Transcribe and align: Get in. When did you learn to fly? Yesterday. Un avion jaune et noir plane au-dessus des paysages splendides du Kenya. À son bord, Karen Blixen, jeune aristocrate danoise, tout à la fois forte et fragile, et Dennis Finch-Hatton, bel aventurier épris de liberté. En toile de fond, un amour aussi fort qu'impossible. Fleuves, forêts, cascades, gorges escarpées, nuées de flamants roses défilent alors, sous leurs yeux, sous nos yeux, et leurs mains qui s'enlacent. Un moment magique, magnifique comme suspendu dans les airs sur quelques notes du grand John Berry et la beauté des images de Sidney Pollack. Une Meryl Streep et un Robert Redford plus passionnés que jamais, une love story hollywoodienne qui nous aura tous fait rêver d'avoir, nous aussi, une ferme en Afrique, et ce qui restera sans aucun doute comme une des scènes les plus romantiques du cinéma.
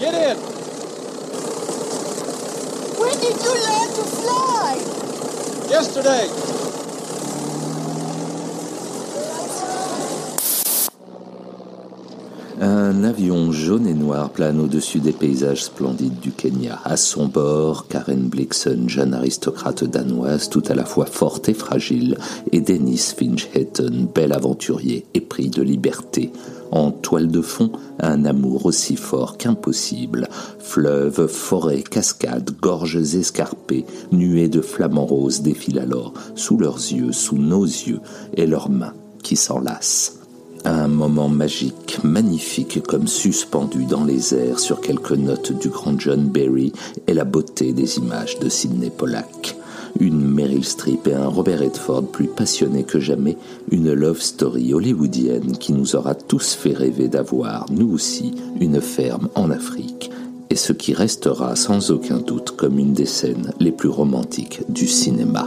Get 0.00 0.14
in. 0.14 0.36
When 2.98 3.12
did 3.20 3.36
you 3.36 3.52
learn 3.52 3.88
to 3.96 4.04
fly? 4.16 4.76
Yesterday. 5.68 6.49
Un 12.62 13.04
avion 13.04 13.52
jaune 13.52 13.86
et 13.86 13.94
noir 13.94 14.28
plane 14.28 14.60
au-dessus 14.60 15.00
des 15.00 15.12
paysages 15.12 15.64
splendides 15.64 16.20
du 16.20 16.30
Kenya. 16.30 16.78
À 16.84 16.98
son 16.98 17.26
bord, 17.26 17.88
Karen 17.88 18.28
Blixen, 18.28 18.86
jeune 18.86 19.14
aristocrate 19.14 19.84
danoise, 19.84 20.50
tout 20.50 20.62
à 20.68 20.74
la 20.74 20.84
fois 20.84 21.06
forte 21.06 21.48
et 21.48 21.54
fragile, 21.54 22.18
et 22.52 22.60
Dennis 22.60 23.14
Finch-Hatton, 23.16 24.08
bel 24.14 24.34
aventurier 24.34 25.06
épris 25.14 25.48
de 25.48 25.62
liberté. 25.62 26.32
En 26.70 26.90
toile 26.90 27.28
de 27.28 27.40
fond, 27.40 27.72
un 27.98 28.26
amour 28.26 28.66
aussi 28.66 28.96
fort 28.96 29.38
qu'impossible. 29.38 30.28
Fleuves, 30.58 31.28
forêts, 31.28 31.82
cascades, 31.82 32.50
gorges 32.60 33.14
escarpées, 33.14 33.86
nuées 34.12 34.50
de 34.50 34.60
flamants 34.60 35.06
roses 35.06 35.40
défilent 35.40 35.78
alors, 35.78 36.12
sous 36.34 36.58
leurs 36.58 36.76
yeux, 36.76 37.12
sous 37.12 37.38
nos 37.38 37.64
yeux, 37.64 38.00
et 38.34 38.46
leurs 38.46 38.68
mains 38.68 38.92
qui 39.22 39.36
s'enlacent. 39.36 40.19
Un 40.64 40.88
moment 40.88 41.28
magique, 41.28 41.98
magnifique 42.04 42.82
comme 42.82 43.06
suspendu 43.06 43.84
dans 43.84 44.04
les 44.04 44.34
airs 44.34 44.58
sur 44.58 44.80
quelques 44.80 45.12
notes 45.12 45.58
du 45.58 45.68
grand 45.68 45.98
John 45.98 46.28
Berry 46.28 46.72
et 47.06 47.14
la 47.14 47.24
beauté 47.24 47.72
des 47.72 47.96
images 47.96 48.38
de 48.38 48.48
Sidney 48.48 48.90
Pollack. 48.90 49.56
Une 49.98 50.20
Meryl 50.20 50.64
Streep 50.64 51.08
et 51.08 51.14
un 51.14 51.28
Robert 51.28 51.60
Redford 51.60 52.04
plus 52.12 52.26
passionnés 52.26 52.84
que 52.84 53.00
jamais, 53.00 53.36
une 53.70 53.92
love 53.92 54.20
story 54.20 54.74
hollywoodienne 54.74 55.56
qui 55.56 55.72
nous 55.72 55.96
aura 55.96 56.14
tous 56.14 56.54
fait 56.54 56.74
rêver 56.74 57.08
d'avoir, 57.08 57.66
nous 57.70 57.92
aussi, 57.92 58.34
une 58.60 58.80
ferme 58.80 59.28
en 59.34 59.50
Afrique, 59.50 60.10
et 60.50 60.56
ce 60.56 60.72
qui 60.72 60.94
restera 60.94 61.56
sans 61.56 61.90
aucun 61.90 62.18
doute 62.18 62.52
comme 62.52 62.78
une 62.78 62.92
des 62.92 63.06
scènes 63.06 63.52
les 63.58 63.72
plus 63.72 63.88
romantiques 63.88 64.60
du 64.68 64.86
cinéma. 64.86 65.46